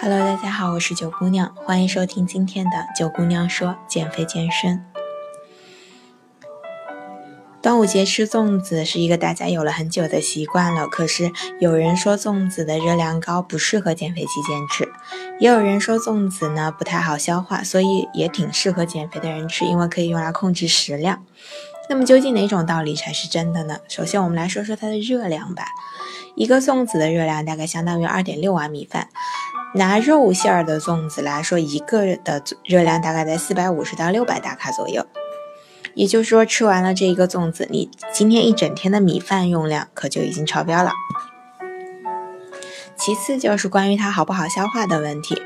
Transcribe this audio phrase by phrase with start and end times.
[0.00, 4.93] Hello，大家好，我是九姑娘，欢迎收听今天的九姑娘说减肥健身。
[7.64, 14.84] 端午节吃粽子是一个大家有了很久的习惯了，可是有人说粽子的热量高，不适合减肥期间吃；
[15.40, 21.24] 也有人说粽子呢不太好消化，所以也挺适合减肥的人吃，因为可以用来控制食量。
[21.88, 23.78] 那么究竟哪种道理才是真的呢？
[23.88, 25.64] 首先我们来说说它的热量吧。
[26.34, 29.08] 一个粽子的热量大概相当于二点六碗米饭。
[29.76, 35.06] 拿肉馅儿的粽子来说，一个的热量大概在四百五十到六百大卡左右。
[35.94, 40.92] 也就是说，吃完了这一个粽子，你今天一整天的米饭用量可就已经超标了。
[42.96, 45.40] 其次就是关于它好不好消化的问题。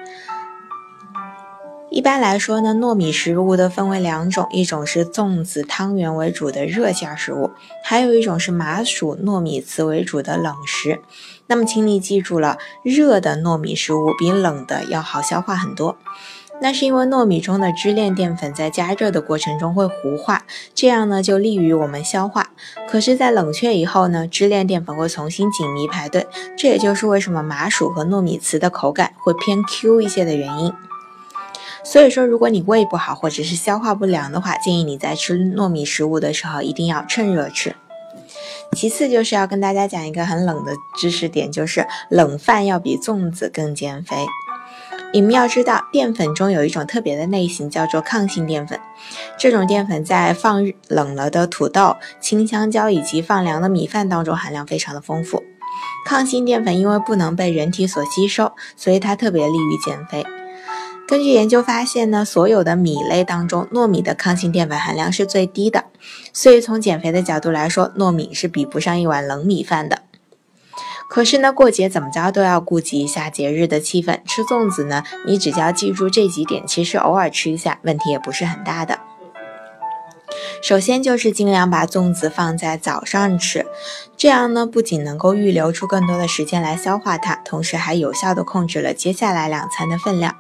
[1.91, 7.51] 一般来说呢，糯米食物的分为两种，一种是粽子、汤圆为主的热馅食物，
[7.83, 11.01] 还有一种是麻薯、糯米糍为主的冷食。
[11.47, 15.97] 那么，请你记住了，热的糯米食物比冷的要好消化很多。
[16.61, 22.51] 那是因为糯米中的支链淀粉在加热的过程中会糊化，这样呢就利于我们消化。
[22.89, 30.73] 可是，在冷却以后呢，支链淀粉会重新紧密排队，这也就是为什么麻薯和糯米糍的口感会偏 Q 一些的原因。
[31.84, 37.77] 所以说，如果你胃不好或者是消化不良的话，建议你在吃糯米食物的时候一定要趁热吃。
[38.73, 44.27] 其次就是要跟大家讲一个很冷的知识点，就是冷饭要比粽子更减肥。
[45.11, 48.78] 你们要知道，淀粉中有一种特别的类型，叫做抗性淀粉。
[49.39, 55.42] 这种淀粉在放冷了的土豆、青香蕉以及放凉的米饭当中含量非常的丰富。
[56.05, 60.27] 抗性淀粉因为不能被人体所吸收，所以它特别利于减肥。
[61.06, 65.84] 根据研究发现呢，所有的米类当中，糯米的抗性淀粉含量是最低的。
[66.34, 70.03] 所以从减肥的角度来说，糯米是比不上一碗冷米饭的。
[71.09, 74.20] 可是呢，过节怎么着都要顾及一下节日的气氛。
[74.27, 79.08] 吃粽子呢，你只要记住这几点，其实偶尔吃一下，问题也不是很大的。
[80.61, 83.67] 首先就是尽量把粽子放在早上吃，
[84.17, 90.35] 这样呢不仅能够预留出更多的时间来消化它，同时还有效的控制了接下来两餐的分量。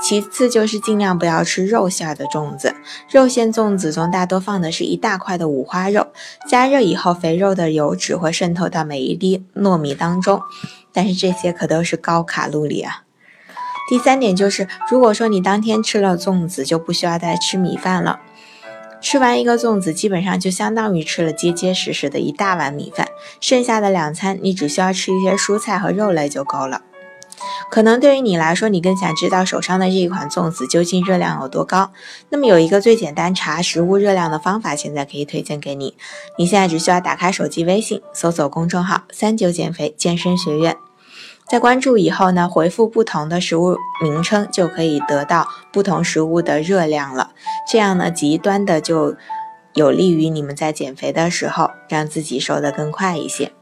[0.00, 2.74] 其次就是尽量不要吃肉馅的粽子，
[3.10, 6.06] 肉馅粽子中大多放的是一大块的五花肉，
[6.48, 10.40] 加热以后肥肉的油脂会渗透到每一粒糯米当中，
[10.92, 13.02] 但是这些可都是高卡路里啊。
[13.88, 18.20] 第三点就是，如果说你当天吃了粽子，就不需要再吃米饭了。
[19.08, 23.06] 吃完一个粽子，基本上就相当于吃了结结实实的一大碗米饭。
[23.40, 26.82] 剩下的两餐，你只需要吃一些蔬菜和肉类就够了。
[27.70, 31.92] 可能对于你来说，你更想知道手上的这一款粽子究竟热量有多高。
[32.30, 35.96] 那么有一个最简单查食物热量的方法，现在可以推荐给你。
[36.36, 40.76] 你现在只需要打开手机微信，搜索公众号“三九减肥健身学院”。
[41.48, 47.30] 在关注以后呢，回复不同的食物名称，就可以得到不同食物的热量了。
[47.70, 49.14] 这样呢，极端的就
[49.74, 53.52] 有利于你们在减肥的时候，让自己瘦得更快一些。